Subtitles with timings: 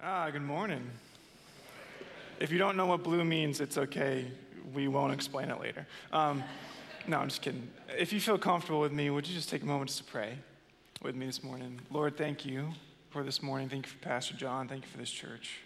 [0.00, 0.88] Ah, good morning.
[2.38, 4.30] If you don't know what blue means, it's okay.
[4.72, 5.88] We won't explain it later.
[6.12, 6.44] Um,
[7.08, 7.68] no, I'm just kidding.
[7.98, 10.38] If you feel comfortable with me, would you just take a moment to pray
[11.02, 11.80] with me this morning?
[11.90, 12.68] Lord, thank you
[13.10, 13.68] for this morning.
[13.68, 14.68] Thank you for Pastor John.
[14.68, 15.58] Thank you for this church.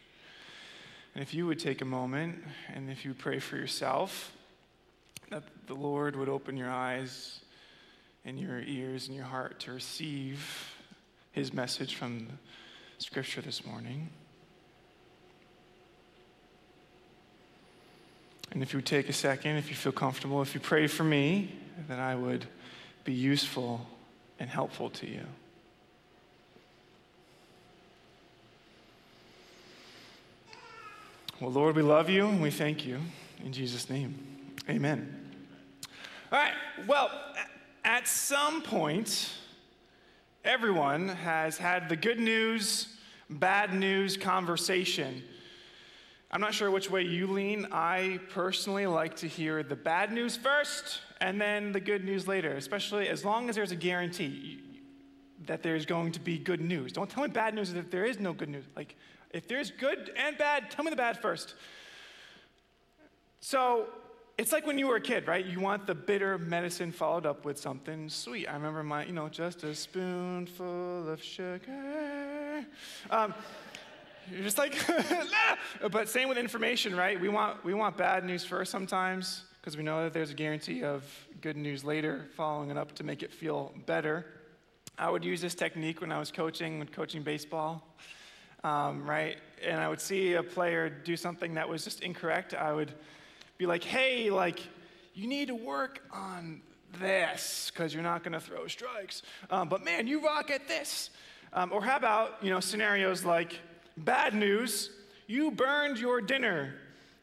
[1.14, 2.42] And if you would take a moment
[2.74, 4.32] and if you pray for yourself,
[5.28, 7.40] that the Lord would open your eyes
[8.24, 10.74] and your ears and your heart to receive
[11.32, 12.28] his message from
[12.96, 14.08] Scripture this morning.
[18.52, 21.04] And if you would take a second, if you feel comfortable, if you pray for
[21.04, 21.56] me,
[21.88, 22.44] then I would
[23.02, 23.86] be useful
[24.38, 25.22] and helpful to you.
[31.40, 33.00] Well, Lord, we love you and we thank you.
[33.42, 34.14] In Jesus' name,
[34.68, 35.18] amen.
[36.30, 36.52] All right,
[36.86, 37.10] well,
[37.84, 39.30] at some point,
[40.44, 42.96] everyone has had the good news,
[43.30, 45.22] bad news conversation
[46.32, 47.66] I'm not sure which way you lean.
[47.72, 52.52] I personally like to hear the bad news first and then the good news later,
[52.52, 54.60] especially as long as there's a guarantee
[55.46, 56.92] that there's going to be good news.
[56.92, 58.64] Don't tell me bad news if there is no good news.
[58.74, 58.96] Like,
[59.30, 61.54] if there's good and bad, tell me the bad first.
[63.40, 63.88] So,
[64.38, 65.44] it's like when you were a kid, right?
[65.44, 68.46] You want the bitter medicine followed up with something sweet.
[68.48, 72.64] I remember my, you know, just a spoonful of sugar.
[73.10, 73.34] Um,
[74.30, 74.76] you're just like,
[75.90, 77.20] but same with information, right?
[77.20, 80.82] We want, we want bad news first sometimes because we know that there's a guarantee
[80.82, 81.04] of
[81.40, 84.26] good news later, following it up to make it feel better.
[84.98, 87.96] I would use this technique when I was coaching, when coaching baseball,
[88.64, 89.38] um, right?
[89.64, 92.54] And I would see a player do something that was just incorrect.
[92.54, 92.92] I would
[93.56, 94.60] be like, hey, like,
[95.14, 96.60] you need to work on
[97.00, 99.22] this because you're not going to throw strikes.
[99.50, 101.10] Um, but man, you rock at this.
[101.52, 103.60] Um, or how about, you know, scenarios like,
[103.96, 104.90] Bad news,
[105.26, 106.74] you burned your dinner.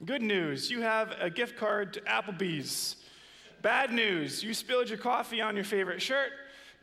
[0.05, 2.95] Good news, you have a gift card to Applebee's.
[3.61, 6.31] Bad news, you spilled your coffee on your favorite shirt.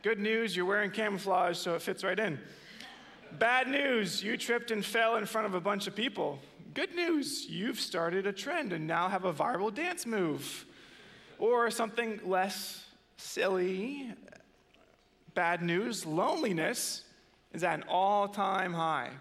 [0.03, 2.37] Good news, you're wearing camouflage so it fits right in.
[3.39, 6.39] Bad news, you tripped and fell in front of a bunch of people.
[6.73, 10.65] Good news, you've started a trend and now have a viral dance move.
[11.39, 14.11] Or something less silly.
[15.33, 17.03] Bad news, loneliness
[17.53, 19.11] is at an all time high.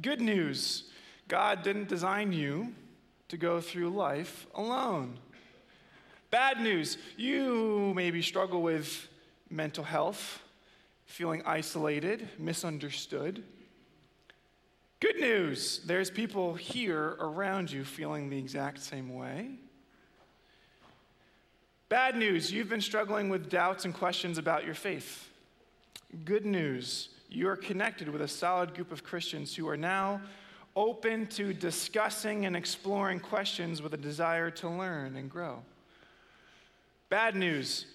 [0.00, 0.84] Good news
[1.26, 2.72] God didn't design you
[3.28, 5.18] to go through life alone.
[6.30, 9.08] Bad news you maybe struggle with
[9.50, 10.42] mental health,
[11.06, 13.42] feeling isolated, misunderstood.
[15.00, 19.50] Good news there's people here around you feeling the exact same way.
[21.88, 25.30] Bad news you've been struggling with doubts and questions about your faith.
[26.24, 30.20] Good news you are connected with a solid group of Christians who are now
[30.74, 35.62] open to discussing and exploring questions with a desire to learn and grow.
[37.08, 37.86] Bad news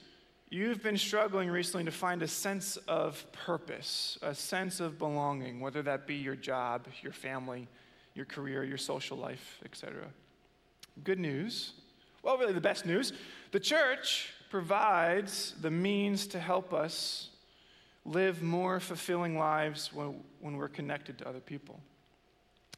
[0.50, 5.82] you've been struggling recently to find a sense of purpose, a sense of belonging, whether
[5.82, 7.68] that be your job, your family,
[8.14, 10.04] your career, your social life, etc.
[11.04, 11.74] Good news.
[12.22, 13.14] Well, really, the best news
[13.52, 17.30] the church provides the means to help us
[18.06, 21.80] live more fulfilling lives when, when we're connected to other people.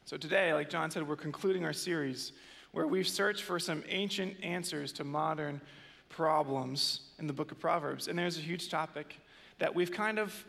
[0.04, 2.32] So today, like John said, we're concluding our series
[2.72, 5.60] where we've searched for some ancient answers to modern
[6.08, 8.06] problems in the book of Proverbs.
[8.06, 9.18] And there's a huge topic
[9.58, 10.44] that we've kind of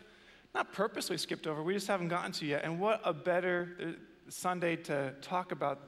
[0.54, 2.64] not purposely skipped over, we just haven't gotten to yet.
[2.64, 3.96] And what a better
[4.30, 5.80] Sunday to talk about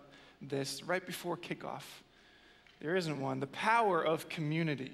[0.41, 1.83] this right before kickoff.
[2.79, 3.39] There isn't one.
[3.39, 4.93] The power of community,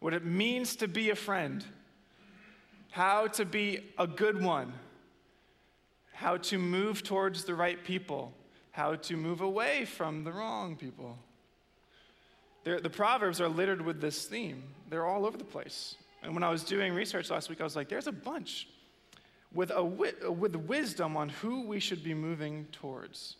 [0.00, 1.64] what it means to be a friend
[2.94, 4.72] how to be a good one,
[6.12, 8.32] how to move towards the right people,
[8.70, 11.18] how to move away from the wrong people.
[12.62, 15.96] They're, the Proverbs are littered with this theme, they're all over the place.
[16.22, 18.68] And when I was doing research last week, I was like, there's a bunch
[19.52, 23.34] with, a, with wisdom on who we should be moving towards.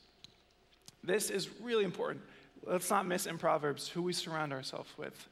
[1.05, 2.25] This is really important.
[2.67, 5.29] Let's not miss in Proverbs who we surround ourselves with.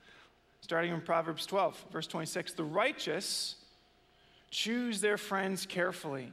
[0.61, 3.57] Starting in Proverbs 12, verse 26 The righteous
[4.53, 6.31] choose their friends carefully,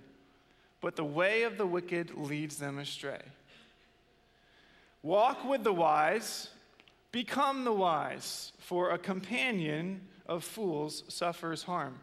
[0.81, 3.21] but the way of the wicked leads them astray.
[5.01, 6.49] Walk with the wise,
[7.11, 11.97] become the wise, for a companion of fools suffers harm.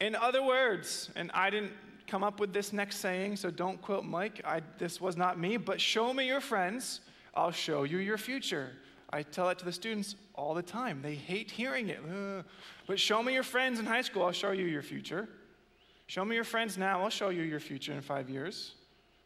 [0.00, 1.72] In other words, and I didn't
[2.06, 4.40] come up with this next saying, so don't quote Mike.
[4.44, 7.00] I, this was not me, but show me your friends,
[7.34, 8.70] I'll show you your future.
[9.10, 11.02] I tell it to the students all the time.
[11.02, 12.00] They hate hearing it.
[12.86, 15.28] But show me your friends in high school, I'll show you your future.
[16.08, 18.72] Show me your friends now, I'll show you your future in five years.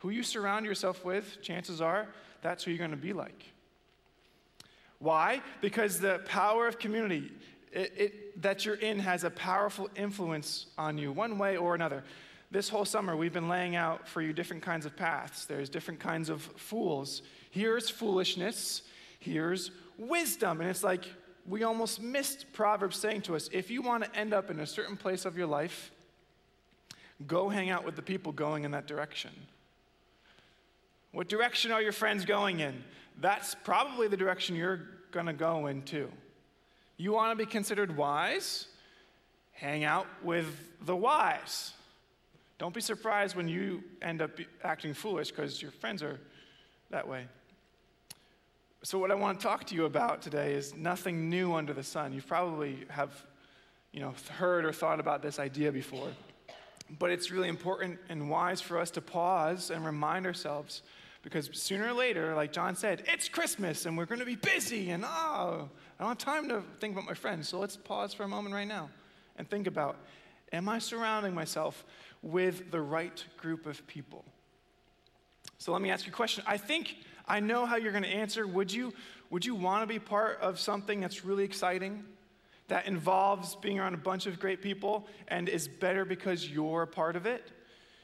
[0.00, 2.08] Who you surround yourself with, chances are
[2.42, 3.44] that's who you're going to be like.
[4.98, 5.42] Why?
[5.60, 7.30] Because the power of community
[7.72, 12.02] it, it, that you're in has a powerful influence on you, one way or another.
[12.50, 15.46] This whole summer, we've been laying out for you different kinds of paths.
[15.46, 17.22] There's different kinds of fools.
[17.50, 18.82] Here's foolishness,
[19.20, 20.60] here's wisdom.
[20.60, 21.06] And it's like
[21.46, 24.66] we almost missed Proverbs saying to us if you want to end up in a
[24.66, 25.92] certain place of your life,
[27.26, 29.30] go hang out with the people going in that direction.
[31.12, 32.82] What direction are your friends going in?
[33.20, 34.80] That's probably the direction you're
[35.10, 36.10] going to go in too.
[36.96, 38.66] You want to be considered wise?
[39.52, 40.46] Hang out with
[40.82, 41.72] the wise.
[42.58, 44.30] Don't be surprised when you end up
[44.62, 46.20] acting foolish because your friends are
[46.90, 47.26] that way.
[48.84, 51.84] So, what I want to talk to you about today is nothing new under the
[51.84, 52.12] sun.
[52.12, 53.10] You probably have
[53.92, 56.08] you know, heard or thought about this idea before.
[56.98, 60.82] But it's really important and wise for us to pause and remind ourselves
[61.22, 64.90] because sooner or later, like John said, it's Christmas and we're going to be busy
[64.90, 65.68] and oh,
[65.98, 67.48] I don't have time to think about my friends.
[67.48, 68.90] So let's pause for a moment right now
[69.36, 69.96] and think about
[70.52, 71.84] am I surrounding myself
[72.22, 74.24] with the right group of people?
[75.58, 76.44] So let me ask you a question.
[76.46, 76.96] I think
[77.26, 78.46] I know how you're going to answer.
[78.46, 78.92] Would you,
[79.30, 82.04] would you want to be part of something that's really exciting?
[82.68, 86.86] That involves being around a bunch of great people and is better because you're a
[86.86, 87.50] part of it?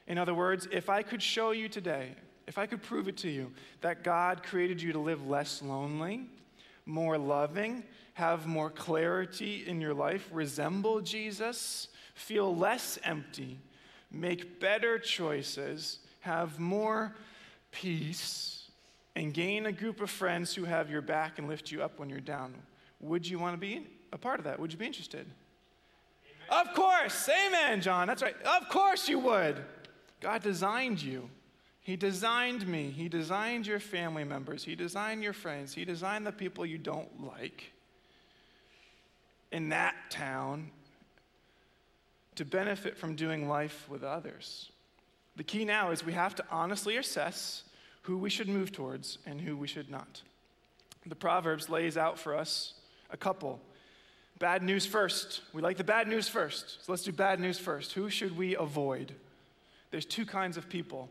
[0.06, 2.14] In other words, if I could show you today
[2.49, 3.52] if I could prove it to you
[3.82, 6.26] that God created you to live less lonely,
[6.87, 7.84] more loving,
[8.14, 13.61] have more clarity in your life, resemble Jesus, feel less empty,
[14.11, 17.14] make better choices, have more
[17.70, 18.70] peace,
[19.14, 22.08] and gain a group of friends who have your back and lift you up when
[22.08, 22.54] you're down,
[22.99, 24.58] would you want to be a part of that?
[24.58, 25.26] Would you be interested?
[26.50, 26.66] Amen.
[26.66, 27.28] Of course.
[27.28, 28.06] Amen, John.
[28.06, 28.37] That's right.
[28.43, 29.62] Of course you would.
[30.20, 31.31] God designed you
[31.88, 32.90] he designed me.
[32.90, 34.62] He designed your family members.
[34.62, 35.72] He designed your friends.
[35.72, 37.72] He designed the people you don't like
[39.50, 40.70] in that town
[42.34, 44.70] to benefit from doing life with others.
[45.37, 47.62] The key now is we have to honestly assess
[48.02, 50.20] who we should move towards and who we should not.
[51.06, 52.75] The Proverbs lays out for us
[53.08, 53.61] a couple.
[54.38, 55.40] Bad news first.
[55.52, 56.85] We like the bad news first.
[56.85, 57.93] So let's do bad news first.
[57.93, 59.14] Who should we avoid?
[59.90, 61.08] There's two kinds of people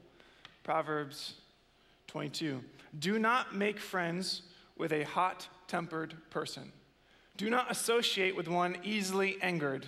[0.64, 1.36] Proverbs
[2.08, 2.62] 22.
[3.00, 4.44] Do not make friends
[4.78, 6.72] with a hot tempered person.
[7.38, 9.88] Do not associate with one easily angered,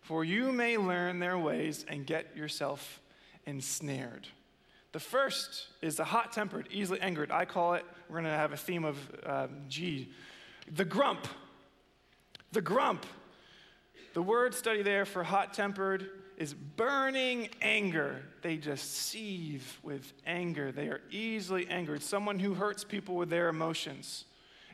[0.00, 3.00] for you may learn their ways and get yourself
[3.46, 4.28] ensnared.
[4.92, 7.30] The first is the hot tempered, easily angered.
[7.30, 10.10] I call it, we're going to have a theme of um, G,
[10.70, 11.26] the grump.
[12.52, 13.04] The grump.
[14.14, 18.22] The word study there for hot tempered is burning anger.
[18.42, 20.72] They just seethe with anger.
[20.72, 22.02] They are easily angered.
[22.02, 24.24] Someone who hurts people with their emotions.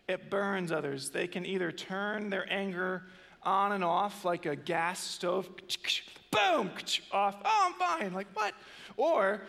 [0.07, 1.11] It burns others.
[1.11, 3.05] They can either turn their anger
[3.43, 5.49] on and off like a gas stove,
[6.31, 6.71] boom,
[7.13, 7.37] off.
[7.45, 8.13] Oh, I'm fine.
[8.13, 8.55] Like what?
[8.97, 9.43] Or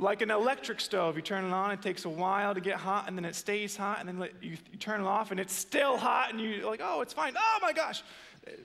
[0.00, 3.06] like an electric stove, you turn it on, it takes a while to get hot,
[3.06, 5.98] and then it stays hot, and then you, you turn it off, and it's still
[5.98, 7.34] hot, and you're like, oh, it's fine.
[7.36, 8.02] Oh my gosh.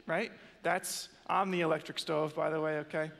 [0.07, 0.31] Right?
[0.63, 3.11] That's I'm the electric stove, by the way, okay?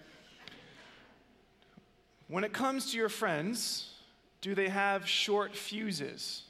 [2.28, 3.94] When it comes to your friends,
[4.42, 6.44] do they have short fuses?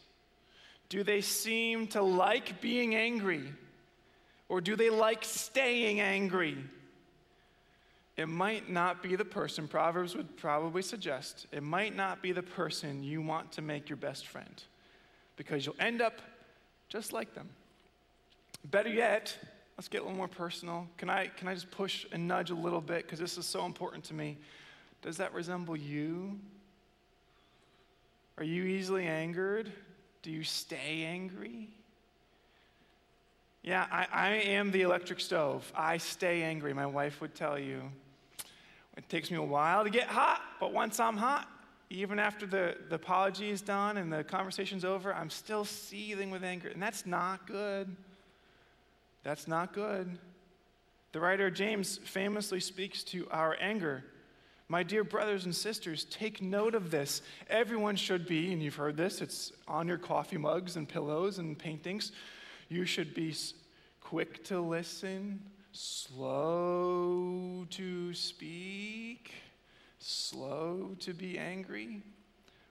[0.89, 3.51] Do they seem to like being angry?
[4.47, 6.57] Or do they like staying angry?
[8.17, 12.43] It might not be the person, Proverbs would probably suggest, it might not be the
[12.43, 14.63] person you want to make your best friend
[15.35, 16.21] because you'll end up
[16.87, 17.49] just like them.
[18.71, 19.37] Better yet,
[19.77, 20.87] let's get a little more personal.
[20.97, 23.65] Can I, can I just push and nudge a little bit because this is so
[23.65, 24.37] important to me?
[25.01, 26.39] Does that resemble you?
[28.37, 29.71] Are you easily angered?
[30.23, 31.69] Do you stay angry?
[33.61, 35.71] Yeah, I, I am the electric stove.
[35.75, 36.73] I stay angry.
[36.73, 37.81] My wife would tell you.
[38.97, 41.47] It takes me a while to get hot, but once I'm hot,
[41.89, 46.43] even after the, the apology is done and the conversation's over, I'm still seething with
[46.43, 46.69] anger.
[46.69, 47.95] And that's not good.
[49.23, 50.17] That's not good.
[51.11, 54.03] The writer James famously speaks to our anger.
[54.67, 57.21] My dear brothers and sisters, take note of this.
[57.49, 61.57] Everyone should be, and you've heard this, it's on your coffee mugs and pillows and
[61.57, 62.11] paintings.
[62.67, 63.35] You should be
[64.01, 65.39] quick to listen,
[65.75, 69.33] slow to speak,
[69.99, 72.01] slow to be angry.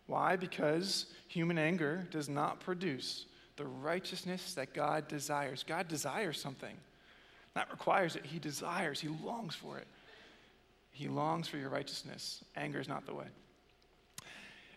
[0.07, 0.37] Why?
[0.37, 5.65] Because human anger does not produce the righteousness that God desires.
[5.67, 6.77] God desires something,
[7.55, 9.87] not requires it, He desires, He longs for it.
[10.91, 12.45] He longs for your righteousness.
[12.57, 13.27] Anger is not the way.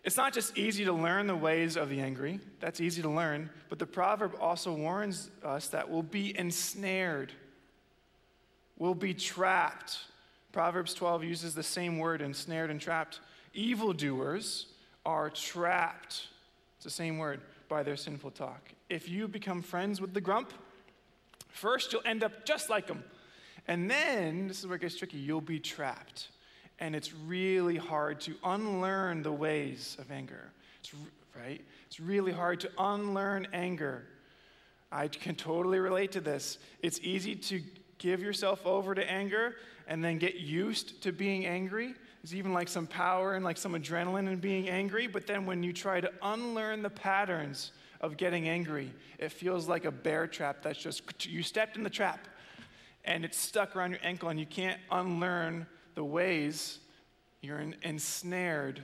[0.04, 3.50] It's not just easy to learn the ways of the angry, that's easy to learn,
[3.68, 7.32] but the proverb also warns us that we'll be ensnared,
[8.78, 9.98] we'll be trapped.
[10.52, 13.20] Proverbs 12 uses the same word, ensnared and trapped.
[13.54, 14.66] Evildoers
[15.04, 16.28] are trapped,
[16.76, 18.70] it's the same word, by their sinful talk.
[18.88, 20.52] If you become friends with the grump,
[21.48, 23.04] first you'll end up just like them.
[23.66, 26.28] And then, this is where it gets tricky, you'll be trapped
[26.80, 30.52] and it's really hard to unlearn the ways of anger.
[30.80, 30.92] It's,
[31.36, 31.64] right?
[31.86, 34.04] It's really hard to unlearn anger.
[34.90, 36.58] I can totally relate to this.
[36.82, 37.60] It's easy to
[37.98, 41.94] give yourself over to anger and then get used to being angry.
[42.22, 45.62] There's even like some power and like some adrenaline in being angry, but then when
[45.62, 50.62] you try to unlearn the patterns of getting angry, it feels like a bear trap
[50.62, 52.26] that's just, you stepped in the trap
[53.04, 56.78] and it's stuck around your ankle and you can't unlearn the ways,
[57.40, 58.82] you're ensnared.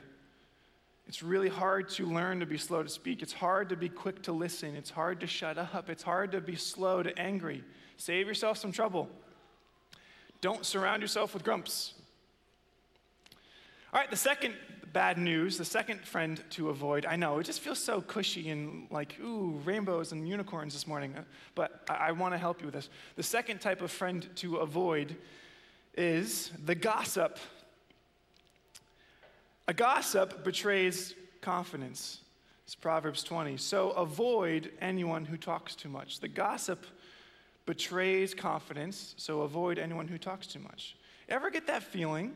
[1.06, 3.22] It's really hard to learn to be slow to speak.
[3.22, 4.74] It's hard to be quick to listen.
[4.74, 5.90] It's hard to shut up.
[5.90, 7.62] It's hard to be slow to angry.
[7.96, 9.08] Save yourself some trouble.
[10.40, 11.94] Don't surround yourself with grumps.
[13.92, 14.54] All right, the second
[14.92, 17.04] bad news, the second friend to avoid.
[17.04, 21.14] I know, it just feels so cushy and like, ooh, rainbows and unicorns this morning,
[21.54, 22.88] but I, I want to help you with this.
[23.16, 25.16] The second type of friend to avoid
[25.96, 27.38] is the gossip.
[29.66, 32.20] A gossip betrays confidence.
[32.64, 33.56] It's Proverbs 20.
[33.56, 36.20] So avoid anyone who talks too much.
[36.20, 36.86] The gossip
[37.66, 40.96] betrays confidence, so avoid anyone who talks too much.
[41.28, 42.34] Ever get that feeling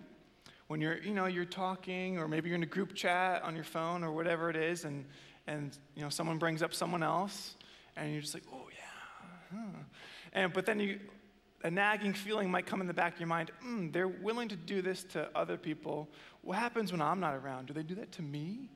[0.69, 3.65] when you're, you know, you're talking, or maybe you're in a group chat on your
[3.65, 5.05] phone or whatever it is, and,
[5.47, 7.57] and you know, someone brings up someone else,
[7.97, 9.59] and you're just like, oh yeah.
[9.59, 9.79] Huh.
[10.33, 11.01] And but then you
[11.65, 14.57] a nagging feeling might come in the back of your mind mm, they're willing to
[14.57, 16.09] do this to other people.
[16.43, 17.67] What happens when I'm not around?
[17.67, 18.69] Do they do that to me?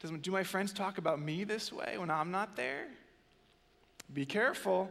[0.00, 2.88] Does, do my friends talk about me this way when I'm not there?
[4.12, 4.90] Be careful.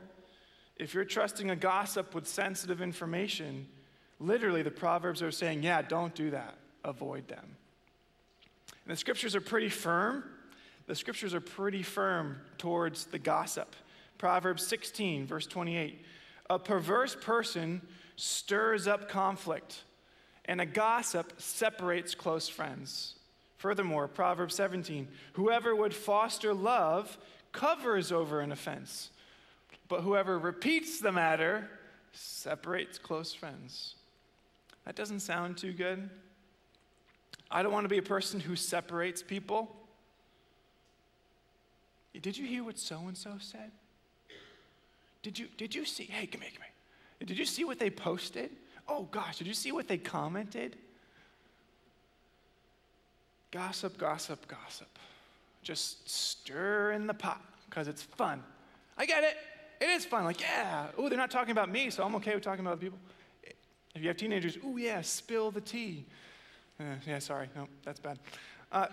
[0.77, 3.67] If you're trusting a gossip with sensitive information,
[4.19, 6.55] literally the Proverbs are saying, yeah, don't do that.
[6.84, 7.57] Avoid them.
[8.86, 10.24] And the scriptures are pretty firm.
[10.88, 13.75] The scriptures are pretty firm towards the gossip.
[14.17, 16.03] Proverbs 16, verse 28.
[16.50, 17.81] A perverse person
[18.15, 19.84] stirs up conflict,
[20.45, 23.15] and a gossip separates close friends.
[23.57, 27.17] Furthermore, Proverbs 17 whoever would foster love
[27.55, 29.09] covers over an offense,
[29.88, 31.69] but whoever repeats the matter
[32.12, 33.95] separates close friends.
[34.85, 36.09] That doesn't sound too good.
[37.50, 39.74] I don't want to be a person who separates people.
[42.21, 43.71] Did you hear what so and so said?
[45.24, 46.03] Did you, did you see?
[46.03, 47.27] Hey, come here, come here.
[47.27, 48.51] Did you see what they posted?
[48.88, 50.75] Oh gosh, did you see what they commented?
[53.51, 55.00] Gossip, gossip, gossip.
[55.65, 58.43] Just stir in the pot because it's fun.
[59.00, 59.36] I get it.
[59.81, 60.24] It is fun.
[60.24, 62.81] Like, yeah, oh, they're not talking about me, so I'm okay with talking about other
[62.81, 63.00] people.
[63.95, 66.05] If you have teenagers, oh, yeah, spill the tea.
[66.79, 68.19] Uh, yeah, sorry, no, that's bad.
[68.72, 68.88] Uh,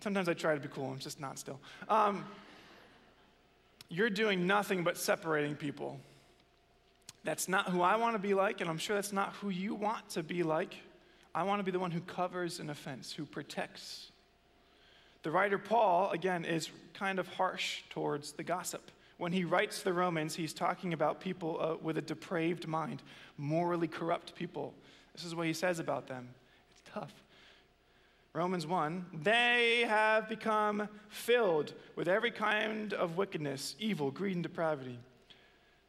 [0.00, 1.58] sometimes I try to be cool, I'm just not still.
[1.88, 2.24] Um,
[3.88, 5.98] you're doing nothing but separating people.
[7.24, 9.74] That's not who I want to be like, and I'm sure that's not who you
[9.74, 10.76] want to be like.
[11.34, 14.12] I want to be the one who covers an offense, who protects.
[15.22, 18.90] The writer Paul, again, is kind of harsh towards the gossip.
[19.18, 23.02] When he writes the Romans, he's talking about people uh, with a depraved mind,
[23.36, 24.74] morally corrupt people.
[25.12, 26.28] This is what he says about them.
[26.70, 27.12] It's tough.
[28.32, 34.98] Romans 1 they have become filled with every kind of wickedness, evil, greed, and depravity.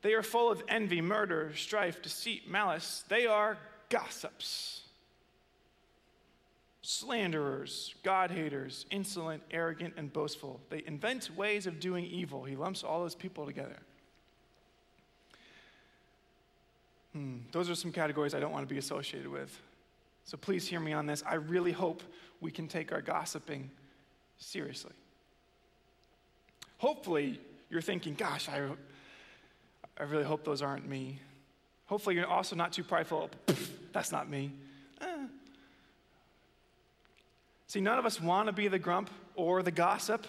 [0.02, 3.04] They are full of envy, murder, strife, deceit, malice.
[3.10, 3.58] They are
[3.90, 4.82] gossips,
[6.82, 10.60] slanderers, God haters, insolent, arrogant, and boastful.
[10.70, 12.44] They invent ways of doing evil.
[12.44, 13.78] He lumps all those people together.
[17.14, 19.60] Hmm, those are some categories I don't want to be associated with.
[20.26, 21.24] So please hear me on this.
[21.28, 22.04] I really hope
[22.40, 23.70] we can take our gossiping
[24.38, 24.94] seriously.
[26.78, 28.62] Hopefully, you're thinking, gosh, I,
[30.00, 31.20] I really hope those aren't me.
[31.88, 33.30] Hopefully, you're also not too prideful.
[33.92, 34.52] That's not me.
[35.02, 35.26] Eh.
[37.70, 40.26] See, none of us want to be the grump or the gossip.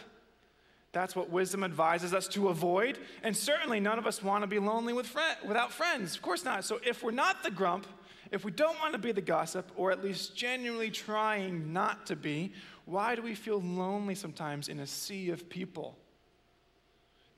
[0.92, 2.98] That's what wisdom advises us to avoid.
[3.22, 6.14] And certainly, none of us want to be lonely with friend, without friends.
[6.14, 6.66] Of course not.
[6.66, 7.86] So, if we're not the grump,
[8.30, 12.14] if we don't want to be the gossip, or at least genuinely trying not to
[12.14, 12.52] be,
[12.84, 15.96] why do we feel lonely sometimes in a sea of people?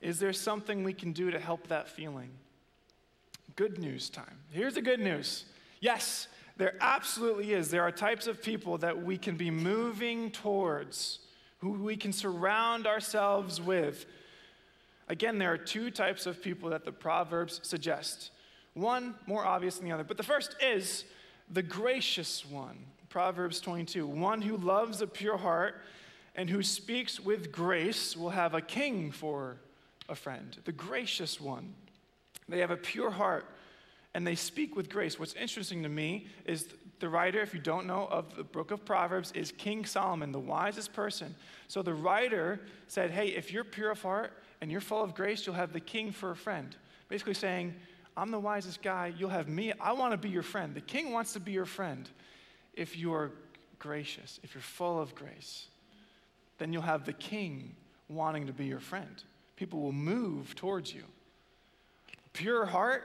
[0.01, 2.29] Is there something we can do to help that feeling?
[3.55, 4.39] Good news time.
[4.51, 5.45] Here's the good news
[5.79, 7.69] Yes, there absolutely is.
[7.69, 11.19] There are types of people that we can be moving towards,
[11.59, 14.05] who we can surround ourselves with.
[15.07, 18.31] Again, there are two types of people that the Proverbs suggest.
[18.73, 20.03] One more obvious than the other.
[20.03, 21.05] But the first is
[21.49, 22.77] the gracious one.
[23.09, 25.81] Proverbs 22 One who loves a pure heart
[26.35, 29.57] and who speaks with grace will have a king for
[30.09, 30.57] a friend.
[30.65, 31.75] The gracious one.
[32.49, 33.45] They have a pure heart
[34.13, 35.19] and they speak with grace.
[35.19, 36.67] What's interesting to me is
[36.99, 40.39] the writer, if you don't know, of the book of Proverbs is King Solomon, the
[40.39, 41.35] wisest person.
[41.67, 45.45] So the writer said, Hey, if you're pure of heart and you're full of grace,
[45.45, 46.75] you'll have the king for a friend.
[47.09, 47.73] Basically saying,
[48.15, 49.73] I'm the wisest guy, you'll have me.
[49.79, 50.75] I want to be your friend.
[50.75, 52.07] The king wants to be your friend
[52.73, 53.31] if you're
[53.79, 55.67] gracious, if you're full of grace.
[56.59, 57.75] Then you'll have the king
[58.07, 59.23] wanting to be your friend.
[59.55, 61.03] People will move towards you.
[62.33, 63.03] Pure heart,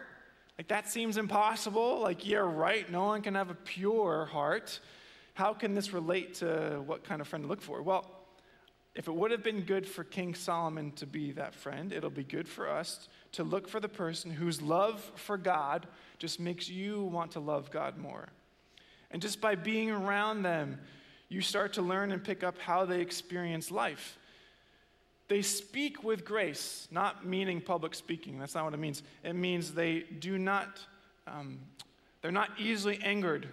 [0.59, 2.01] like, that seems impossible.
[2.01, 4.81] Like, yeah, right, no one can have a pure heart.
[5.35, 7.81] How can this relate to what kind of friend to look for?
[7.81, 8.05] Well,
[8.97, 12.25] if it would have been good for King Solomon to be that friend, it'll be
[12.25, 15.87] good for us to look for the person whose love for God
[16.19, 18.29] just makes you want to love God more.
[19.13, 20.81] And just by being around them,
[21.29, 24.19] you start to learn and pick up how they experience life.
[25.29, 28.39] They speak with grace, not meaning public speaking.
[28.39, 29.03] That's not what it means.
[29.23, 30.81] It means they do not,
[31.27, 31.59] um,
[32.23, 33.49] they're not easily angered.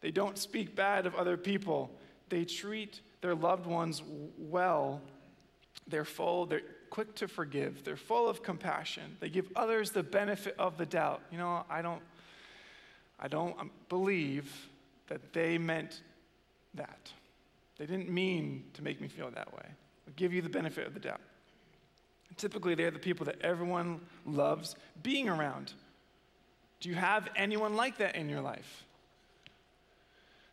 [0.00, 1.90] They don't speak bad of other people.
[2.28, 4.02] They treat their loved ones
[4.38, 5.02] well.
[5.88, 7.82] They're full, they're quick to forgive.
[7.82, 9.16] They're full of compassion.
[9.18, 11.22] They give others the benefit of the doubt.
[11.32, 12.02] You know, I don't,
[13.18, 14.68] I don't um, believe
[15.08, 16.02] that they meant
[16.74, 17.10] that.
[17.78, 19.66] They didn't mean to make me feel that way
[20.16, 21.20] give you the benefit of the doubt.
[22.36, 25.72] Typically, they're the people that everyone loves being around.
[26.80, 28.84] Do you have anyone like that in your life?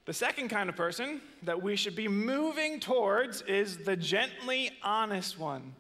[0.05, 5.37] The second kind of person that we should be moving towards is the gently honest
[5.37, 5.74] one.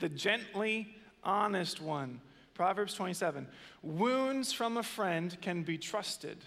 [0.00, 2.20] The gently honest one.
[2.54, 3.46] Proverbs 27
[3.82, 6.38] Wounds from a friend can be trusted,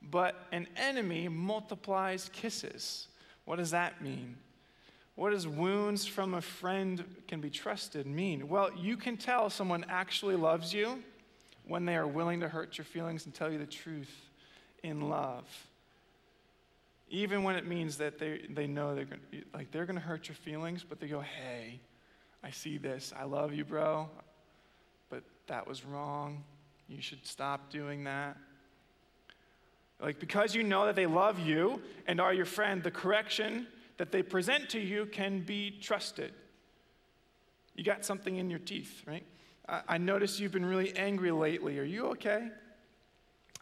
[0.00, 3.08] but an enemy multiplies kisses.
[3.46, 4.36] What does that mean?
[5.16, 8.48] What does wounds from a friend can be trusted mean?
[8.48, 11.02] Well, you can tell someone actually loves you
[11.66, 14.10] when they are willing to hurt your feelings and tell you the truth
[14.82, 15.44] in love.
[17.10, 19.20] Even when it means that they, they know they're going
[19.52, 21.80] like they're gonna hurt your feelings, but they go, hey,
[22.42, 23.12] I see this.
[23.18, 24.08] I love you, bro,
[25.10, 26.44] but that was wrong.
[26.88, 28.36] You should stop doing that.
[30.00, 33.66] Like, because you know that they love you and are your friend, the correction
[34.00, 36.32] that they present to you can be trusted.
[37.76, 39.26] You got something in your teeth, right?
[39.68, 41.78] I, I notice you've been really angry lately.
[41.78, 42.48] Are you okay?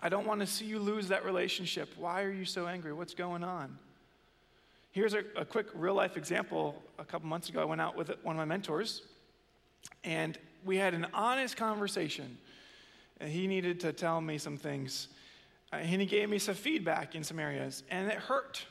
[0.00, 1.88] I don't want to see you lose that relationship.
[1.96, 2.92] Why are you so angry?
[2.92, 3.76] What's going on?
[4.92, 6.84] Here's a, a quick real life example.
[7.00, 9.02] A couple months ago, I went out with one of my mentors,
[10.04, 12.38] and we had an honest conversation.
[13.18, 15.08] And he needed to tell me some things.
[15.72, 18.64] Uh, and he gave me some feedback in some areas, and it hurt.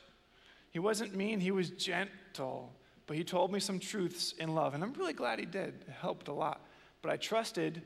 [0.78, 2.72] He wasn't mean, he was gentle,
[3.08, 4.76] but he told me some truths in love.
[4.76, 5.70] And I'm really glad he did.
[5.70, 6.62] It helped a lot.
[7.02, 7.82] But I trusted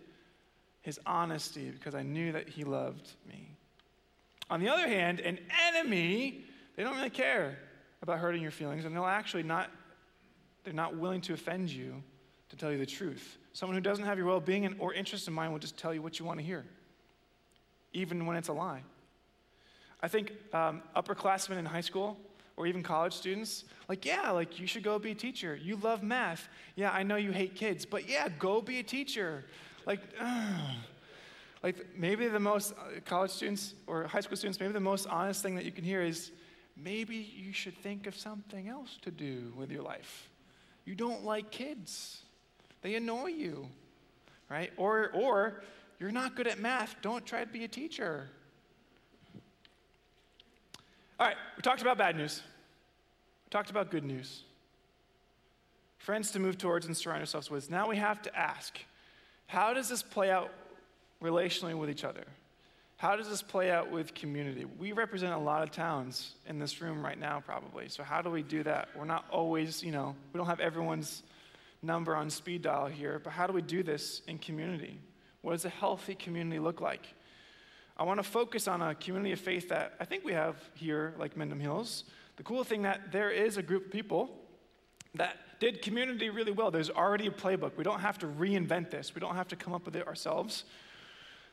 [0.82, 3.56] his honesty because I knew that he loved me.
[4.50, 6.44] On the other hand, an enemy,
[6.76, 7.58] they don't really care
[8.02, 9.72] about hurting your feelings, and they'll actually not,
[10.66, 12.04] they're not willing to offend you
[12.50, 13.38] to tell you the truth.
[13.54, 16.02] Someone who doesn't have your well being or interest in mind will just tell you
[16.02, 16.66] what you want to hear,
[17.94, 18.84] even when it's a lie.
[20.02, 22.18] I think um, upperclassmen in high school,
[22.62, 25.56] or even college students, like, yeah, like you should go be a teacher.
[25.56, 26.48] You love math.
[26.76, 29.46] Yeah, I know you hate kids, but yeah, go be a teacher.
[29.88, 30.00] Like,
[31.64, 35.42] like maybe the most uh, college students or high school students, maybe the most honest
[35.42, 36.30] thing that you can hear is
[36.78, 40.30] maybe you should think of something else to do with your life.
[40.86, 42.22] You don't like kids.
[42.84, 43.70] They annoy you.
[44.52, 44.72] Right?
[44.78, 45.64] Or or
[46.00, 46.96] you're not good at math.
[47.02, 48.30] Don't try to be a teacher.
[51.20, 52.44] All right, we talked about bad news
[53.52, 54.44] talked about good news.
[56.00, 57.70] Friends to move towards and surround ourselves with.
[57.70, 58.80] Now we have to ask
[59.46, 60.50] how does this play out
[61.22, 62.24] relationally with each other?
[62.98, 64.66] How does this play out with community?
[64.80, 67.90] We represent a lot of towns in this room right now, probably.
[67.90, 68.90] So, how do we do that?
[68.96, 71.24] We're not always, you know, we don't have everyone's
[71.82, 75.00] number on speed dial here, but how do we do this in community?
[75.42, 77.08] What does a healthy community look like?
[77.98, 81.14] I want to focus on a community of faith that I think we have here,
[81.18, 82.06] like Mendham Hills,
[82.42, 84.28] the cool thing that there is a group of people
[85.14, 86.72] that did community really well.
[86.72, 87.78] There's already a playbook.
[87.78, 89.14] We don't have to reinvent this.
[89.14, 90.64] We don't have to come up with it ourselves.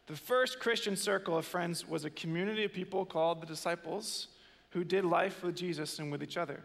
[0.06, 4.28] The first Christian circle of friends was a community of people called the disciples
[4.70, 6.62] who did life with Jesus and with each other.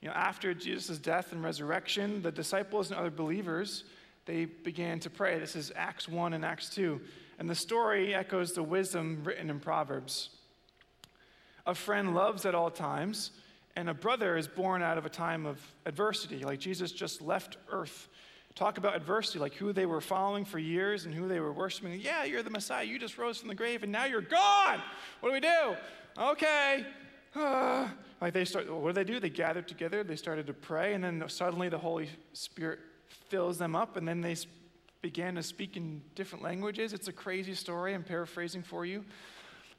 [0.00, 3.84] You know, after Jesus' death and resurrection, the disciples and other believers,
[4.26, 5.38] they began to pray.
[5.38, 7.00] This is Acts 1 and Acts 2.
[7.38, 10.30] And the story echoes the wisdom written in Proverbs.
[11.66, 13.30] A friend loves at all times,
[13.76, 17.56] and a brother is born out of a time of adversity, like Jesus just left
[17.70, 18.08] earth.
[18.54, 22.00] Talk about adversity, like who they were following for years and who they were worshiping.
[22.00, 22.84] Yeah, you're the Messiah.
[22.84, 24.80] You just rose from the grave and now you're gone.
[25.20, 25.76] What do we do?
[26.16, 26.86] Okay.
[27.34, 27.88] Uh,
[28.20, 29.18] like they start, what do they do?
[29.18, 32.78] They gathered together, they started to pray, and then suddenly the Holy Spirit
[33.28, 34.36] fills them up, and then they
[35.02, 36.92] began to speak in different languages.
[36.92, 37.92] It's a crazy story.
[37.92, 39.04] I'm paraphrasing for you.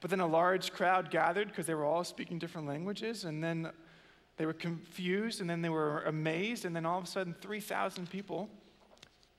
[0.02, 3.72] But then a large crowd gathered because they were all speaking different languages, and then
[4.38, 8.10] they were confused, and then they were amazed, and then all of a sudden, 3,000
[8.10, 8.50] people,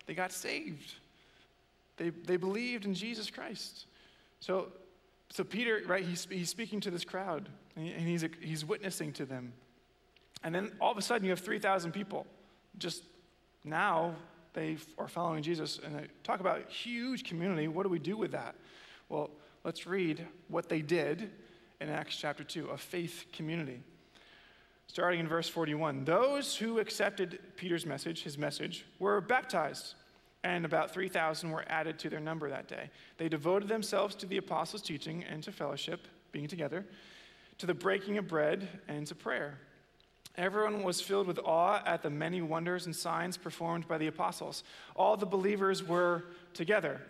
[0.07, 0.95] they got saved.
[1.97, 3.87] They, they believed in Jesus Christ.
[4.41, 4.69] So,
[5.31, 9.53] so Peter, right, he's, he's speaking to this crowd, and he's, he's witnessing to them.
[10.43, 12.27] And then all of a sudden, you have 3,000 people.
[12.79, 13.03] Just
[13.65, 14.15] now,
[14.55, 17.69] they are following Jesus, and they talk about huge community.
[17.69, 18.55] What do we do with that?
[19.09, 19.31] Well,
[19.65, 21.31] let's read what they did
[21.81, 23.83] in Acts chapter 2, a faith community.
[24.89, 29.95] Starting in verse 41 Those who accepted Peter's message, his message, were baptized,
[30.45, 32.91] and about 3,000 were added to their number that day.
[33.19, 36.85] They devoted themselves to the apostles' teaching and to fellowship, being together,
[37.59, 39.59] to the breaking of bread, and to prayer.
[40.37, 44.65] Everyone was filled with awe at the many wonders and signs performed by the apostles.
[44.95, 47.01] All the believers were together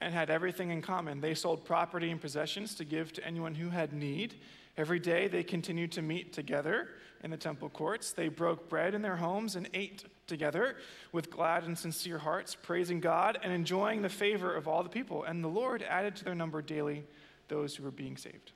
[0.00, 1.20] and had everything in common.
[1.20, 4.36] They sold property and possessions to give to anyone who had need.
[4.78, 6.90] Every day they continued to meet together
[7.24, 8.12] in the temple courts.
[8.12, 10.76] They broke bread in their homes and ate together
[11.10, 15.24] with glad and sincere hearts, praising God and enjoying the favor of all the people.
[15.24, 17.04] And the Lord added to their number daily
[17.48, 18.52] those who were being saved.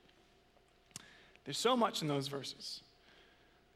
[1.44, 2.82] There's so much in those verses.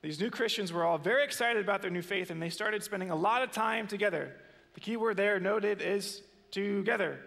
[0.03, 3.11] These new Christians were all very excited about their new faith and they started spending
[3.11, 4.37] a lot of time together.
[4.75, 7.19] The key word there noted is together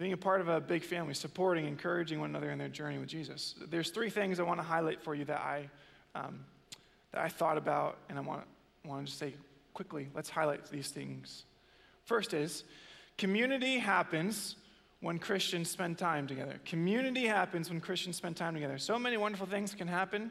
[0.00, 3.06] being a part of a big family, supporting, encouraging one another in their journey with
[3.06, 3.54] Jesus.
[3.68, 5.68] There's three things I want to highlight for you that I,
[6.14, 6.40] um,
[7.12, 8.44] that I thought about, and I want,
[8.86, 9.34] want to just say
[9.74, 10.08] quickly.
[10.14, 11.44] Let's highlight these things.
[12.06, 12.64] First is
[13.18, 14.56] community happens
[15.00, 16.58] when Christians spend time together.
[16.64, 18.78] Community happens when Christians spend time together.
[18.78, 20.30] So many wonderful things can happen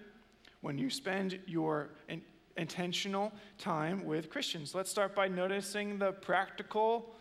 [0.61, 2.23] when you spend your in,
[2.57, 4.73] intentional time with Christians.
[4.73, 7.13] Let's start by noticing the practical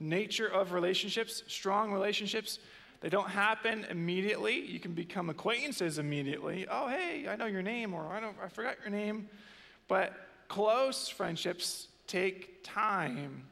[0.00, 2.58] nature of relationships, strong relationships,
[3.00, 4.60] they don't happen immediately.
[4.60, 6.66] You can become acquaintances immediately.
[6.70, 9.28] Oh, hey, I know your name, or I, don't, I forgot your name.
[9.88, 10.14] But
[10.48, 13.44] close friendships take time,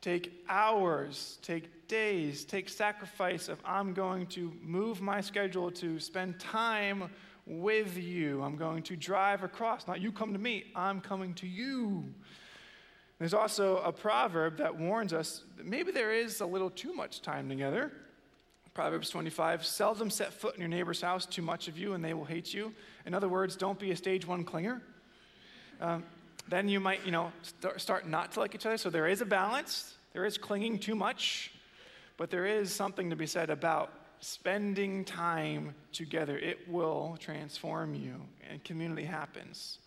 [0.00, 6.40] take hours, take days, take sacrifice of I'm going to move my schedule to spend
[6.40, 7.10] time
[7.46, 8.42] with you.
[8.42, 9.86] I'm going to drive across.
[9.86, 12.04] Not you come to me, I'm coming to you.
[13.24, 17.22] There's also a proverb that warns us that maybe there is a little too much
[17.22, 17.90] time together.
[18.74, 22.12] Proverbs 25 seldom set foot in your neighbor's house too much of you and they
[22.12, 22.74] will hate you.
[23.06, 24.82] In other words, don't be a stage one clinger.
[25.80, 26.04] Um,
[26.50, 28.76] then you might, you know, start, start not to like each other.
[28.76, 29.94] So there is a balance.
[30.12, 31.50] There is clinging too much,
[32.18, 36.36] but there is something to be said about spending time together.
[36.36, 39.78] It will transform you, and community happens.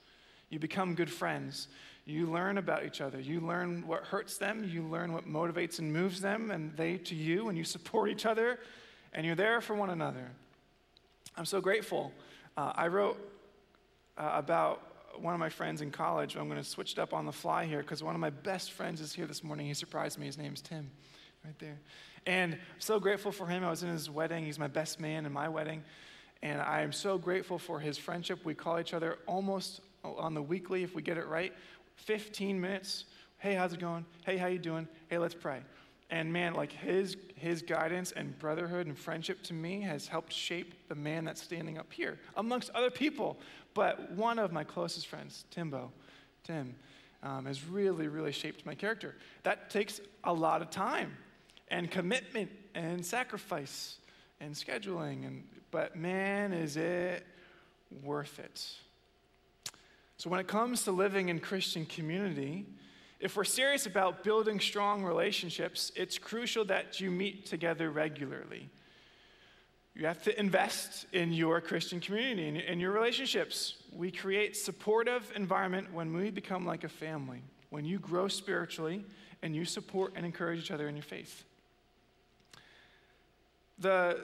[0.50, 1.68] You become good friends.
[2.08, 3.20] You learn about each other.
[3.20, 4.64] You learn what hurts them.
[4.64, 8.26] You learn what motivates and moves them, and they to you, and you support each
[8.26, 8.60] other,
[9.12, 10.32] and you're there for one another.
[11.36, 12.14] I'm so grateful.
[12.56, 13.18] Uh, I wrote
[14.18, 14.82] uh, about
[15.20, 16.38] one of my friends in college.
[16.38, 18.72] I'm going to switch it up on the fly here because one of my best
[18.72, 19.66] friends is here this morning.
[19.66, 20.28] He surprised me.
[20.28, 20.90] His name's Tim,
[21.44, 21.78] right there.
[22.26, 23.66] And I'm so grateful for him.
[23.66, 24.46] I was in his wedding.
[24.46, 25.84] He's my best man in my wedding.
[26.42, 28.46] And I am so grateful for his friendship.
[28.46, 31.54] We call each other almost on the weekly if we get it right.
[31.98, 33.06] 15 minutes.
[33.38, 34.06] Hey, how's it going?
[34.26, 34.88] Hey, how you doing?
[35.10, 35.62] Hey, let's pray.
[36.10, 40.88] And man, like his his guidance and brotherhood and friendship to me has helped shape
[40.88, 43.38] the man that's standing up here, amongst other people.
[43.74, 45.92] But one of my closest friends, Timbo,
[46.44, 46.76] Tim,
[47.22, 49.16] um, has really, really shaped my character.
[49.44, 51.16] That takes a lot of time
[51.68, 53.98] and commitment and sacrifice
[54.40, 55.28] and scheduling.
[55.28, 57.26] And but man, is it
[58.02, 58.66] worth it?
[60.18, 62.66] So, when it comes to living in Christian community,
[63.20, 68.70] if we're serious about building strong relationships, it's crucial that you meet together regularly.
[69.96, 73.76] You have to invest in your Christian community and in your relationships.
[73.92, 79.04] We create supportive environment when we become like a family, when you grow spiritually
[79.42, 81.44] and you support and encourage each other in your faith.
[83.80, 84.20] the,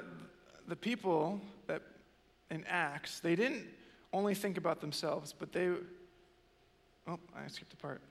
[0.68, 1.82] the people that
[2.50, 3.66] in Acts, they didn't
[4.14, 5.68] only think about themselves, but they,
[7.08, 8.02] oh, I skipped a part.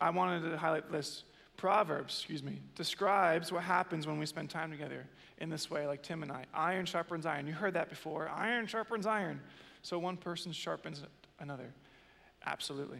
[0.00, 1.24] I wanted to highlight this.
[1.56, 5.06] Proverbs, excuse me, describes what happens when we spend time together
[5.38, 6.44] in this way, like Tim and I.
[6.52, 7.46] Iron sharpens iron.
[7.46, 8.28] You heard that before.
[8.28, 9.40] Iron sharpens iron.
[9.80, 11.02] So one person sharpens
[11.40, 11.72] another.
[12.44, 12.98] Absolutely.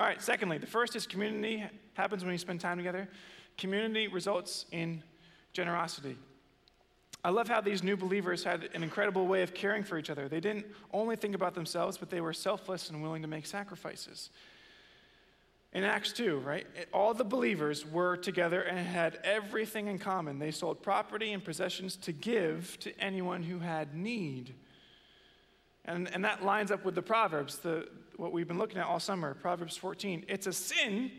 [0.00, 3.08] All right, secondly, the first is community happens when you spend time together.
[3.56, 5.02] Community results in
[5.52, 6.16] generosity.
[7.24, 10.28] I love how these new believers had an incredible way of caring for each other.
[10.28, 14.30] They didn't only think about themselves, but they were selfless and willing to make sacrifices.
[15.72, 20.38] In Acts 2, right, all the believers were together and had everything in common.
[20.38, 24.54] They sold property and possessions to give to anyone who had need.
[25.84, 29.00] And, and that lines up with the Proverbs, the, what we've been looking at all
[29.00, 30.26] summer, Proverbs 14.
[30.28, 31.10] It's a sin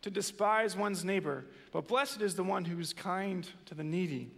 [0.00, 4.32] to despise one's neighbor, but blessed is the one who's kind to the needy.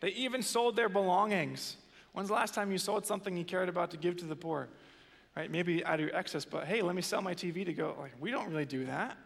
[0.00, 1.76] They even sold their belongings.
[2.12, 4.68] When's the last time you sold something you cared about to give to the poor?
[5.36, 5.50] Right?
[5.50, 7.94] Maybe out of your excess, but hey, let me sell my TV to go.
[7.98, 9.16] Like, we don't really do that.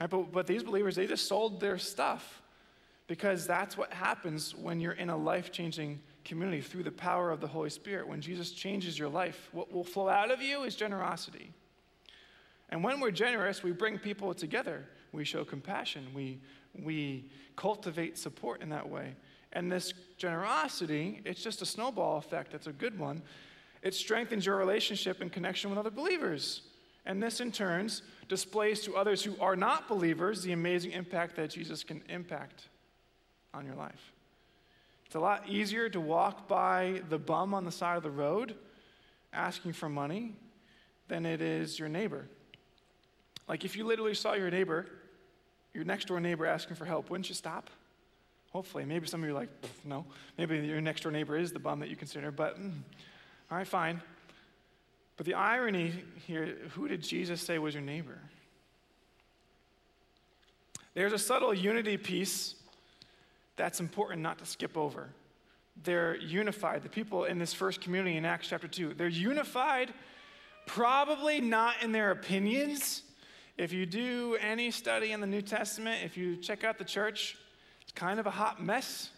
[0.00, 0.10] Right?
[0.10, 2.42] But, but these believers, they just sold their stuff
[3.06, 7.40] because that's what happens when you're in a life changing community through the power of
[7.40, 8.08] the Holy Spirit.
[8.08, 11.52] When Jesus changes your life, what will flow out of you is generosity.
[12.70, 14.86] And when we're generous, we bring people together.
[15.12, 16.06] We show compassion.
[16.14, 16.40] We,
[16.74, 19.14] we cultivate support in that way.
[19.54, 22.52] And this generosity, it's just a snowball effect.
[22.52, 23.22] That's a good one.
[23.82, 26.62] It strengthens your relationship and connection with other believers.
[27.06, 31.50] And this, in turns, displays to others who are not believers the amazing impact that
[31.50, 32.68] Jesus can impact
[33.52, 34.12] on your life.
[35.06, 38.56] It's a lot easier to walk by the bum on the side of the road
[39.32, 40.34] asking for money
[41.08, 42.26] than it is your neighbor.
[43.46, 44.86] Like if you literally saw your neighbor,
[45.74, 47.68] your next door neighbor asking for help, wouldn't you stop?
[48.54, 48.84] Hopefully.
[48.84, 49.48] Maybe some of you are like,
[49.84, 50.06] no.
[50.38, 52.70] Maybe your next door neighbor is the bum that you consider, but mm,
[53.50, 54.00] all right, fine.
[55.16, 55.92] But the irony
[56.28, 58.16] here who did Jesus say was your neighbor?
[60.94, 62.54] There's a subtle unity piece
[63.56, 65.08] that's important not to skip over.
[65.82, 66.84] They're unified.
[66.84, 69.92] The people in this first community in Acts chapter 2, they're unified,
[70.66, 73.02] probably not in their opinions.
[73.58, 77.36] If you do any study in the New Testament, if you check out the church,
[77.94, 79.10] kind of a hot mess.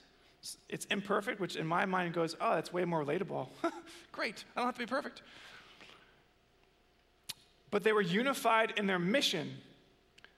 [0.68, 3.48] It's imperfect, which in my mind goes, oh, that's way more relatable.
[4.12, 5.22] Great, I don't have to be perfect.
[7.70, 9.50] But they were unified in their mission.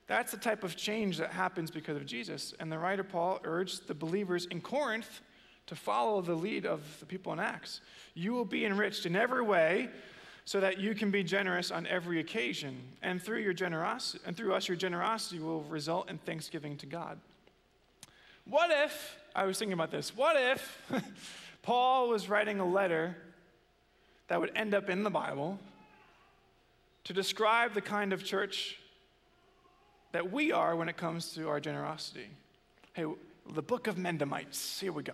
[0.07, 2.55] That's the type of change that happens because of Jesus.
[2.59, 5.21] And the writer Paul urged the believers in Corinth
[5.67, 7.83] to follow the lead of the people in Acts.
[8.15, 9.91] You will be enriched in every way
[10.47, 12.81] so that you can be generous on every occasion.
[13.03, 17.21] And through your generosity and through us your generosity will result in thanksgiving to God.
[18.49, 20.83] What if, I was thinking about this, what if
[21.63, 23.15] Paul was writing a letter
[24.29, 25.59] that would end up in the Bible
[27.05, 28.79] to describe the kind of church
[30.13, 32.29] that we are when it comes to our generosity?
[32.95, 33.05] Hey,
[33.51, 35.13] the book of Mendamites, here we go.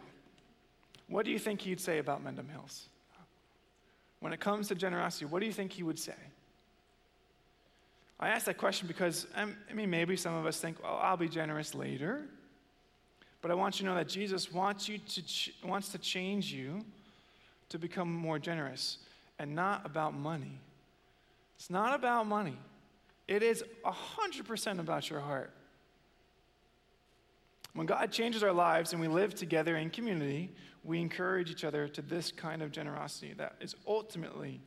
[1.08, 2.86] What do you think he'd say about Mendham Hills?
[4.20, 6.14] When it comes to generosity, what do you think he would say?
[8.20, 11.16] I ask that question because, um, I mean, maybe some of us think, well, I'll
[11.16, 12.22] be generous later.
[13.44, 16.50] But I want you to know that Jesus wants, you to ch- wants to change
[16.50, 16.82] you
[17.68, 18.96] to become more generous
[19.38, 20.58] and not about money.
[21.54, 22.56] It's not about money,
[23.28, 25.52] it is 100% about your heart.
[27.74, 30.50] When God changes our lives and we live together in community,
[30.82, 34.62] we encourage each other to this kind of generosity that is ultimately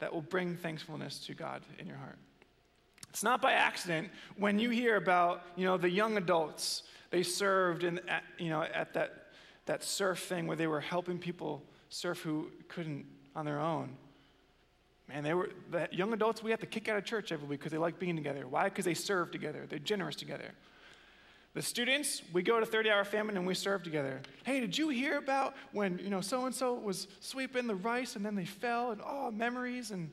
[0.00, 2.18] that will bring thankfulness to God in your heart.
[3.10, 6.82] It's not by accident when you hear about, you know, the young adults
[7.14, 9.26] they served in, at, you know, at that,
[9.66, 13.90] that surf thing where they were helping people surf who couldn't on their own.
[15.08, 17.60] Man, they were the young adults we have to kick out of church every week
[17.60, 18.48] because they like being together.
[18.48, 18.64] Why?
[18.64, 19.64] Because they serve together.
[19.68, 20.50] They're generous together.
[21.52, 24.20] The students, we go to 30 hour famine and we serve together.
[24.42, 28.16] Hey, did you hear about when, you know, so and so was sweeping the rice
[28.16, 30.10] and then they fell and oh, memories and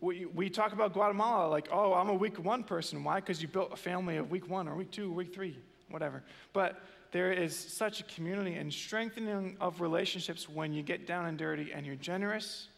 [0.00, 3.04] we, talk about Guatemala like, oh, I'm a week one person.
[3.04, 3.16] Why?
[3.16, 5.58] Because you built a family of week one or week two, week three,
[5.90, 6.22] whatever.
[6.52, 6.80] But
[7.12, 11.72] there is such a community and strengthening of relationships when you get down and dirty
[11.72, 12.68] and you're generous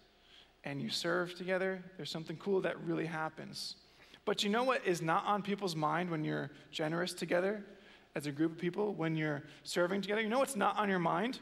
[0.64, 1.82] and you serve together.
[1.96, 3.76] There's something cool that really happens.
[4.24, 7.64] But you know what is not on people's mind when you're generous together
[8.16, 10.20] as a group of people, when you're serving together?
[10.20, 11.38] You know what's not on your mind?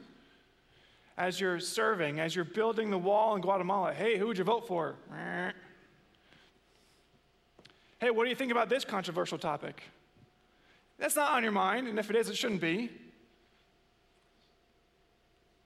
[1.17, 4.67] As you're serving, as you're building the wall in Guatemala, hey, who would you vote
[4.67, 4.97] for?
[8.05, 9.83] Hey, what do you think about this controversial topic?
[10.99, 12.91] That's not on your mind, and if it is, it shouldn't be.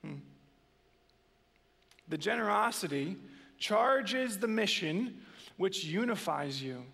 [0.04, 0.18] Hmm.
[2.08, 3.16] The generosity
[3.58, 5.20] charges the mission
[5.56, 6.84] which unifies you.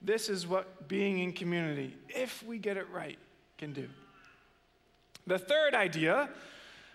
[0.00, 3.18] This is what being in community, if we get it right,
[3.58, 3.88] can do.
[5.26, 6.28] The third idea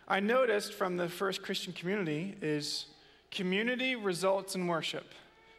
[0.07, 2.85] I noticed from the first Christian community is
[3.29, 5.11] community results in worship.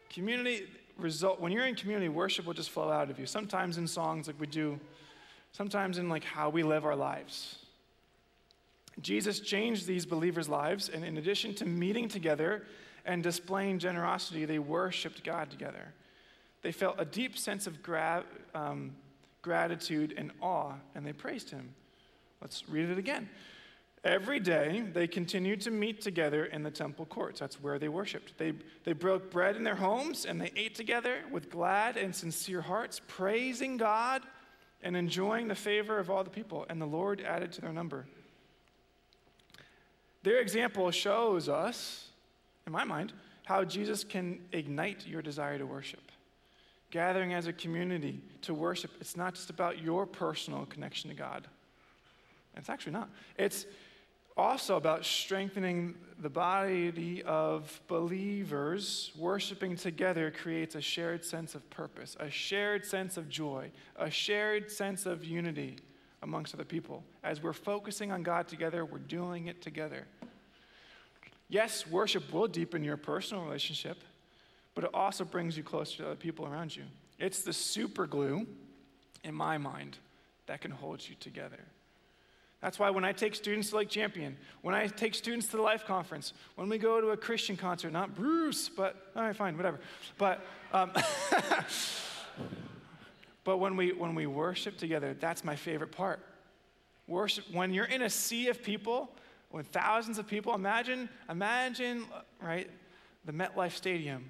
[0.09, 0.65] Community,
[0.99, 3.25] result when you're in community, worship will just flow out of you.
[3.25, 4.79] Sometimes in songs like we do,
[5.51, 7.57] sometimes in like how we live our lives.
[9.01, 12.63] Jesus changed these believers' lives, and in addition to meeting together
[13.05, 15.93] and displaying generosity, they worshiped God together.
[16.61, 18.95] They felt a deep sense of gra- um,
[19.41, 21.73] gratitude and awe, and they praised Him.
[22.41, 23.29] Let's read it again.
[24.03, 27.39] Every day, they continued to meet together in the temple courts.
[27.39, 28.37] That's where they worshiped.
[28.37, 28.53] They,
[28.85, 33.01] they broke bread in their homes and they ate together with glad and sincere hearts,
[33.07, 34.21] praising God
[34.81, 36.65] and enjoying the favor of all the people.
[36.69, 38.05] And the Lord added to their number.
[40.23, 42.07] Their example shows us,
[42.65, 43.11] in my mind,
[43.43, 46.11] how Jesus can ignite your desire to worship.
[46.91, 51.47] Gathering as a community to worship, it's not just about your personal connection to God.
[52.55, 53.09] It's actually not.
[53.37, 53.65] It's
[54.37, 59.11] also about strengthening the body of believers.
[59.17, 64.71] Worshiping together creates a shared sense of purpose, a shared sense of joy, a shared
[64.71, 65.77] sense of unity
[66.21, 67.03] amongst other people.
[67.23, 70.05] As we're focusing on God together, we're doing it together.
[71.47, 73.97] Yes, worship will deepen your personal relationship,
[74.75, 76.83] but it also brings you closer to other people around you.
[77.17, 78.45] It's the super glue,
[79.23, 79.97] in my mind,
[80.45, 81.59] that can hold you together.
[82.61, 85.63] That's why when I take students to Lake Champion, when I take students to the
[85.63, 89.55] Life Conference, when we go to a Christian concert, not Bruce, but all right, fine,
[89.55, 89.79] whatever.
[90.17, 90.91] But um,
[93.43, 96.19] but when we when we worship together, that's my favorite part.
[97.07, 99.09] Worship when you're in a sea of people,
[99.51, 100.53] with thousands of people.
[100.53, 102.05] Imagine, imagine,
[102.41, 102.69] right,
[103.25, 104.29] the MetLife Stadium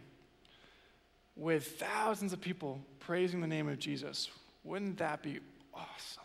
[1.36, 4.30] with thousands of people praising the name of Jesus.
[4.63, 5.39] Wouldn't that be
[5.74, 6.24] awesome?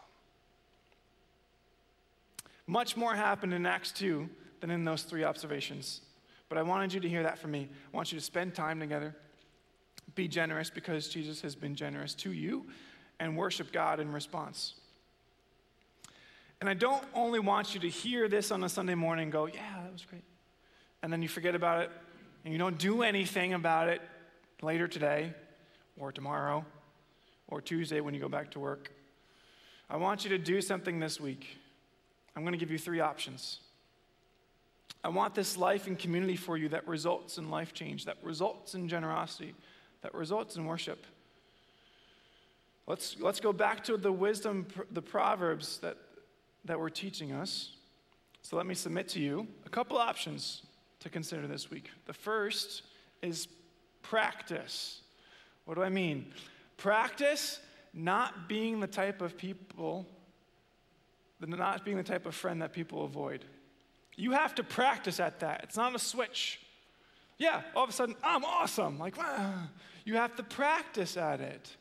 [2.66, 4.28] Much more happened in Acts 2
[4.60, 6.00] than in those three observations.
[6.48, 7.68] But I wanted you to hear that from me.
[7.92, 9.14] I want you to spend time together,
[10.14, 12.66] be generous because Jesus has been generous to you,
[13.20, 14.74] and worship God in response.
[16.60, 19.46] And I don't only want you to hear this on a Sunday morning and go,
[19.46, 20.24] yeah, that was great.
[21.02, 21.90] And then you forget about it
[22.44, 24.00] and you don't do anything about it
[24.62, 25.34] later today
[25.98, 26.64] or tomorrow
[27.48, 28.90] or Tuesday when you go back to work.
[29.90, 31.58] I want you to do something this week.
[32.36, 33.60] I'm going to give you three options.
[35.02, 38.74] I want this life and community for you that results in life change, that results
[38.74, 39.54] in generosity,
[40.02, 41.04] that results in worship.
[42.86, 45.96] Let's, let's go back to the wisdom, the Proverbs that,
[46.64, 47.72] that we're teaching us.
[48.42, 50.62] So let me submit to you a couple options
[51.00, 51.90] to consider this week.
[52.06, 52.82] The first
[53.22, 53.48] is
[54.02, 55.02] practice.
[55.64, 56.32] What do I mean?
[56.76, 57.60] Practice
[57.92, 60.06] not being the type of people
[61.40, 63.44] than not being the type of friend that people avoid.
[64.16, 65.60] You have to practice at that.
[65.64, 66.60] It's not a switch.
[67.38, 68.98] Yeah, all of a sudden, I'm awesome.
[68.98, 69.54] Like, wow.
[70.04, 71.76] you have to practice at it.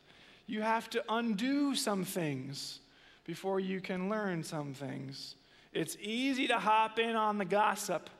[0.46, 2.80] You have to undo some things
[3.24, 5.36] before you can learn some things.
[5.72, 8.10] It's easy to hop in on the gossip.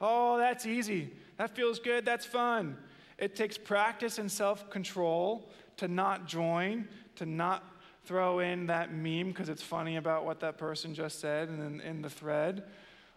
[0.00, 1.10] Oh, that's easy.
[1.38, 2.04] That feels good.
[2.04, 2.76] That's fun.
[3.18, 7.64] It takes practice and self control to not join, to not
[8.04, 12.02] throw in that meme because it's funny about what that person just said in, in
[12.02, 12.64] the thread,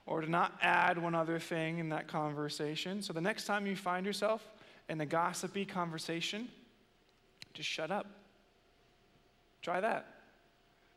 [0.06, 3.02] or to not add one other thing in that conversation.
[3.02, 4.48] So the next time you find yourself
[4.90, 6.48] in a gossipy conversation,
[7.54, 8.08] just shut up.
[9.62, 10.06] Try that.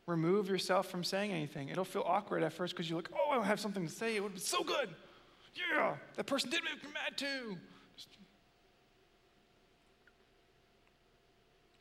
[0.07, 1.69] Remove yourself from saying anything.
[1.69, 4.15] It'll feel awkward at first because you're like, oh, I don't have something to say.
[4.15, 4.89] It would be so good.
[5.53, 7.57] Yeah, that person did make me mad too.
[7.95, 8.07] Just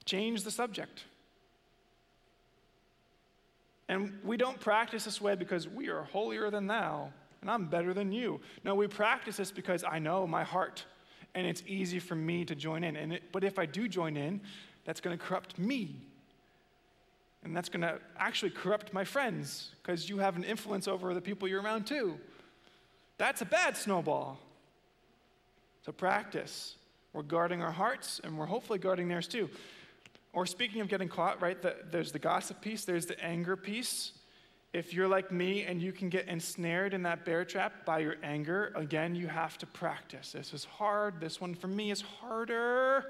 [0.04, 1.04] change the subject.
[3.90, 7.92] And we don't practice this way because we are holier than thou and I'm better
[7.92, 8.40] than you.
[8.62, 10.84] No, we practice this because I know my heart
[11.34, 12.94] and it's easy for me to join in.
[12.94, 14.42] And it, but if I do join in,
[14.84, 15.96] that's going to corrupt me.
[17.42, 21.20] And that's going to actually corrupt my friends because you have an influence over the
[21.20, 22.16] people you're around too.
[23.18, 24.38] That's a bad snowball.
[25.84, 26.76] So practice.
[27.12, 29.50] We're guarding our hearts and we're hopefully guarding theirs too.
[30.32, 34.12] Or speaking of getting caught, right, the, there's the gossip piece, there's the anger piece.
[34.72, 38.14] If you're like me and you can get ensnared in that bear trap by your
[38.22, 40.30] anger, again, you have to practice.
[40.32, 41.20] This is hard.
[41.20, 43.04] This one for me is harder.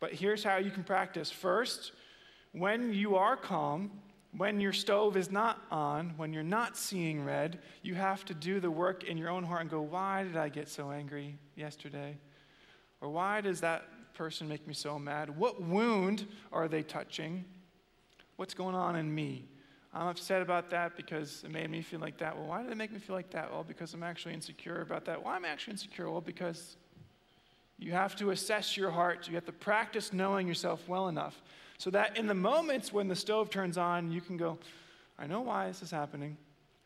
[0.00, 1.30] But here's how you can practice.
[1.30, 1.92] First,
[2.50, 3.92] when you are calm,
[4.36, 8.58] when your stove is not on, when you're not seeing red, you have to do
[8.58, 12.16] the work in your own heart and go, why did I get so angry yesterday?
[13.00, 13.84] Or why does that
[14.16, 15.36] person make me so mad?
[15.36, 17.44] What wound are they touching?
[18.36, 19.44] What's going on in me?
[19.94, 22.36] I'm upset about that because it made me feel like that.
[22.36, 23.50] Well, why did it make me feel like that?
[23.50, 25.24] Well, because I'm actually insecure about that.
[25.24, 26.10] Why am I actually insecure?
[26.10, 26.76] Well, because
[27.78, 29.28] you have to assess your heart.
[29.28, 31.40] You have to practice knowing yourself well enough
[31.78, 34.58] so that in the moments when the stove turns on, you can go,
[35.18, 36.36] I know why this is happening.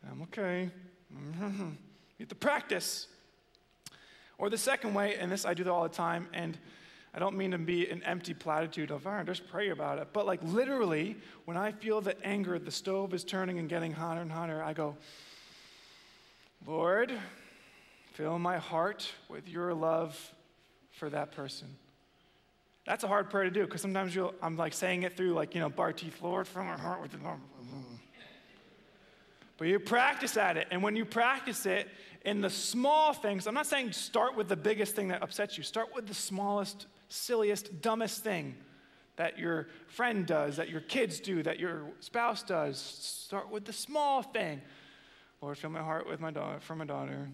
[0.08, 0.70] I'm okay.
[1.40, 1.76] you
[2.20, 3.06] have to practice.
[4.38, 6.56] Or the second way, and this I do all the time, and
[7.12, 10.08] I don't mean to be an empty platitude of, all right, just pray about it.
[10.12, 14.20] But like literally, when I feel the anger, the stove is turning and getting hotter
[14.20, 14.96] and hotter, I go,
[16.66, 17.12] Lord,
[18.12, 20.34] fill my heart with your love
[20.92, 21.68] for that person.
[22.86, 25.60] That's a hard prayer to do because sometimes I'm like saying it through like, you
[25.60, 27.38] know, bar teeth, Lord, fill my heart with your.
[29.58, 30.68] But you practice at it.
[30.70, 31.88] And when you practice it
[32.24, 35.64] in the small things, I'm not saying start with the biggest thing that upsets you.
[35.64, 38.54] Start with the smallest silliest, dumbest thing
[39.16, 42.78] that your friend does, that your kids do, that your spouse does.
[42.78, 44.62] Start with the small thing.
[45.42, 47.28] Lord, fill my heart with my daughter, for my daughter.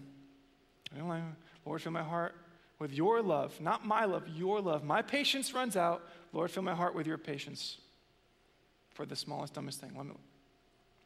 [1.65, 2.35] Lord, fill my heart
[2.79, 4.83] with your love, not my love, your love.
[4.83, 6.03] My patience runs out.
[6.33, 7.77] Lord, fill my heart with your patience
[8.93, 9.91] for the smallest, dumbest thing.
[9.95, 10.13] Let me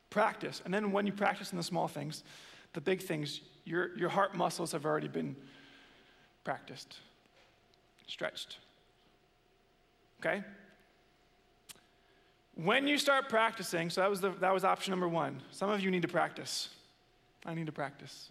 [0.09, 0.61] practice.
[0.65, 2.23] And then when you practice in the small things,
[2.73, 5.35] the big things, your, your heart muscles have already been
[6.43, 6.97] practiced
[8.07, 8.57] stretched.
[10.19, 10.43] Okay?
[12.55, 15.41] When you start practicing, so that was, the, that was option number one.
[15.51, 16.69] Some of you need to practice.
[17.45, 18.29] I need to practice.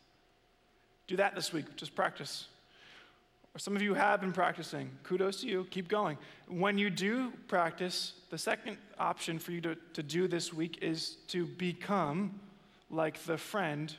[1.06, 2.46] Do that this week, just practice.
[3.54, 4.90] Or some of you have been practicing.
[5.02, 6.16] Kudos to you, keep going.
[6.46, 11.16] When you do practice, the second option for you to, to do this week is
[11.28, 12.38] to become
[12.90, 13.94] like the friend,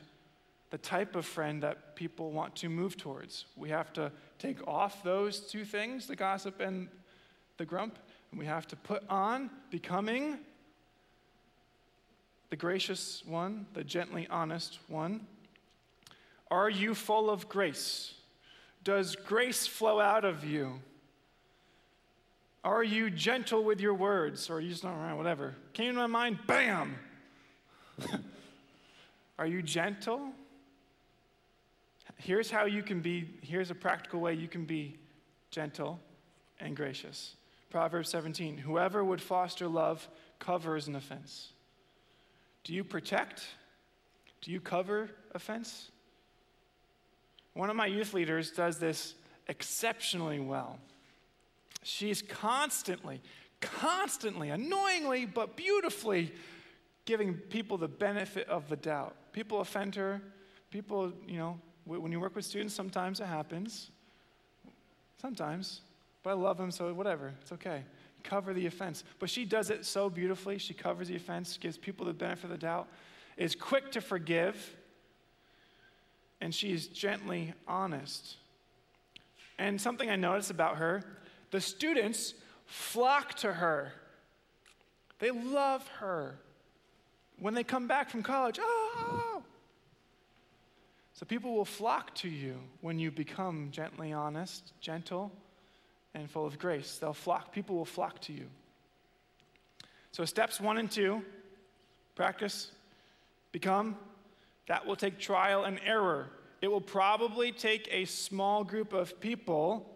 [0.72, 3.44] the type of friend that people want to move towards.
[3.56, 6.88] We have to take off those two things, the gossip and
[7.58, 7.98] the grump,
[8.30, 10.38] and we have to put on becoming
[12.48, 15.26] the gracious one, the gently honest one.
[16.50, 18.14] Are you full of grace?
[18.82, 20.80] Does grace flow out of you?
[22.64, 24.48] Are you gentle with your words?
[24.48, 25.54] Or are you just not around, whatever?
[25.74, 26.96] Came to my mind, bam!
[29.38, 30.32] Are you gentle?
[32.22, 34.96] Here's how you can be, here's a practical way you can be
[35.50, 35.98] gentle
[36.60, 37.34] and gracious.
[37.68, 40.08] Proverbs 17 Whoever would foster love
[40.38, 41.48] covers an offense.
[42.62, 43.42] Do you protect?
[44.40, 45.90] Do you cover offense?
[47.54, 49.14] One of my youth leaders does this
[49.48, 50.78] exceptionally well.
[51.82, 53.20] She's constantly,
[53.60, 56.32] constantly, annoyingly, but beautifully
[57.04, 59.16] giving people the benefit of the doubt.
[59.32, 60.22] People offend her,
[60.70, 63.90] people, you know, when you work with students, sometimes it happens.
[65.20, 65.80] Sometimes.
[66.22, 67.32] But I love them, so whatever.
[67.40, 67.82] It's okay.
[68.22, 69.04] Cover the offense.
[69.18, 70.58] But she does it so beautifully.
[70.58, 72.88] She covers the offense, gives people the benefit of the doubt,
[73.36, 74.76] is quick to forgive,
[76.40, 78.36] and she is gently honest.
[79.58, 81.02] And something I notice about her
[81.50, 82.34] the students
[82.66, 83.92] flock to her.
[85.18, 86.36] They love her.
[87.38, 89.21] When they come back from college, oh,
[91.14, 95.30] so people will flock to you when you become gently honest, gentle,
[96.14, 96.98] and full of grace.
[96.98, 98.46] They'll flock, people will flock to you.
[100.12, 101.22] So steps one and two,
[102.14, 102.70] practice,
[103.50, 103.96] become,
[104.68, 106.28] that will take trial and error.
[106.60, 109.90] It will probably take a small group of people,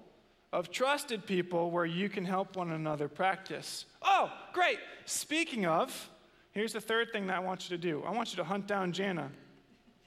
[0.52, 3.84] of trusted people, where you can help one another practice.
[4.02, 4.78] Oh, great.
[5.04, 6.10] Speaking of,
[6.52, 8.66] here's the third thing that I want you to do I want you to hunt
[8.66, 9.30] down Jana.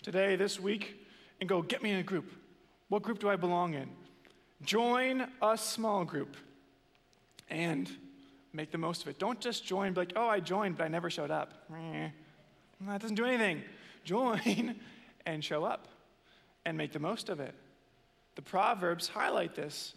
[0.02, 1.06] Today, this week,
[1.42, 2.32] and go, get me in a group.
[2.88, 3.90] What group do I belong in?
[4.62, 6.38] Join a small group
[7.50, 7.90] and
[8.54, 9.20] make the most of it.
[9.20, 11.66] Don't just join, be like, oh, I joined, but I never showed up.
[12.88, 13.62] That doesn't do anything.
[14.06, 14.76] Join
[15.26, 15.90] and show up
[16.66, 17.54] and make the most of it.
[18.36, 19.94] The Proverbs highlight this.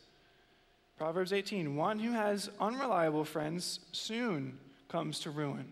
[0.99, 5.67] Proverbs 18 one who has unreliable friends soon comes to ruin.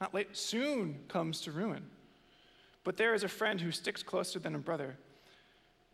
[0.00, 1.84] Not late, soon comes to ruin.
[2.88, 4.96] But there is a friend who sticks closer than a brother.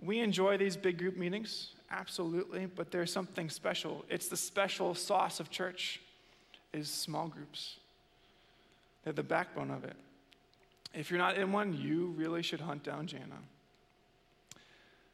[0.01, 4.05] We enjoy these big group meetings, absolutely, but there's something special.
[4.09, 6.01] It's the special sauce of church
[6.73, 7.79] is small groups.
[9.03, 9.97] They're the backbone of it.
[10.95, 13.41] If you're not in one, you really should hunt down Jana.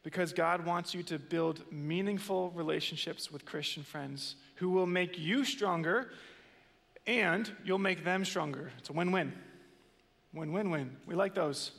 [0.02, 5.46] Because God wants you to build meaningful relationships with Christian friends who will make you
[5.46, 6.10] stronger
[7.06, 8.70] and you'll make them stronger.
[8.76, 9.32] It's a win win.
[10.32, 10.96] Win win win.
[11.06, 11.72] We like those.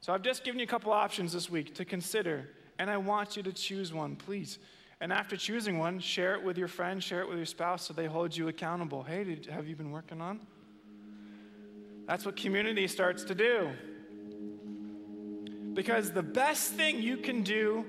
[0.00, 2.48] So I've just given you a couple options this week to consider,
[2.78, 4.58] and I want you to choose one, please.
[5.00, 7.94] And after choosing one, share it with your friend, share it with your spouse so
[7.94, 9.02] they hold you accountable.
[9.02, 10.40] Hey, did, have you been working on?
[12.06, 13.70] That's what community starts to do.
[15.74, 17.84] Because the best thing you can do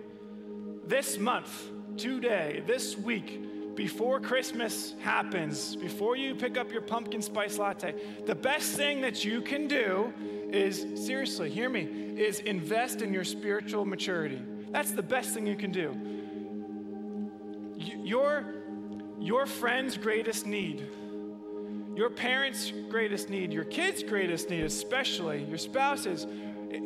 [0.85, 3.41] this month, today, this week,
[3.77, 7.93] before Christmas happens, before you pick up your pumpkin spice latte,
[8.25, 10.11] the best thing that you can do
[10.51, 14.41] is, seriously, hear me, is invest in your spiritual maturity.
[14.71, 15.95] That's the best thing you can do.
[17.77, 18.55] Your,
[19.19, 20.87] your friend's greatest need,
[21.95, 26.25] your parents' greatest need, your kids' greatest need, especially your spouse's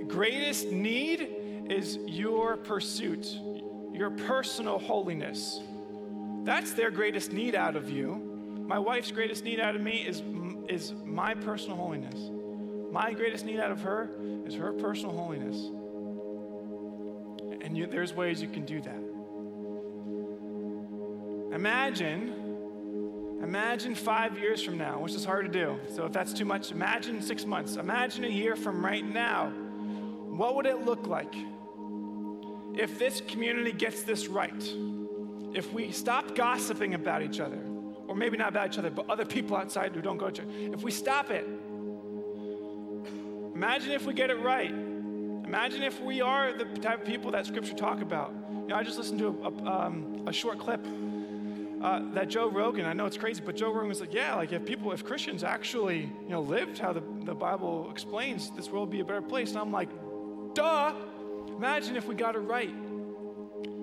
[0.07, 1.29] greatest need
[1.69, 3.39] is your pursuit,
[3.93, 5.61] your personal holiness.
[6.43, 8.15] That's their greatest need out of you.
[8.67, 10.23] My wife's greatest need out of me is,
[10.67, 12.31] is my personal holiness.
[12.91, 14.09] My greatest need out of her
[14.45, 15.57] is her personal holiness.
[17.63, 19.01] And you, there's ways you can do that.
[21.53, 25.79] Imagine, imagine five years from now, which is hard to do.
[25.93, 27.75] So if that's too much, imagine six months.
[27.75, 29.49] Imagine a year from right now.
[29.49, 31.35] What would it look like
[32.73, 34.63] if this community gets this right?
[35.53, 37.59] If we stop gossiping about each other,
[38.07, 40.47] or maybe not about each other, but other people outside who don't go to church,
[40.49, 41.47] if we stop it,
[43.53, 44.71] imagine if we get it right.
[44.71, 48.33] Imagine if we are the type of people that Scripture talk about.
[48.51, 50.85] You know, I just listened to a, a, um, a short clip
[51.81, 54.51] uh, that Joe Rogan, I know it's crazy, but Joe Rogan was like, yeah, like
[54.53, 58.89] if people, if Christians actually, you know, lived how the, the Bible explains, this world
[58.89, 59.49] would be a better place.
[59.51, 59.89] And I'm like,
[60.53, 60.93] duh.
[61.57, 62.73] Imagine if we got it right.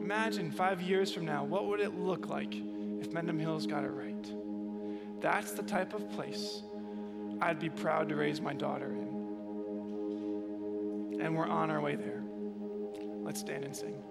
[0.08, 3.90] Imagine five years from now, what would it look like if Mendham Hills got it
[3.90, 4.26] right?
[5.20, 6.62] That's the type of place
[7.42, 9.08] I'd be proud to raise my daughter in.
[11.20, 12.22] And we're on our way there.
[13.20, 14.02] Let's stand and sing.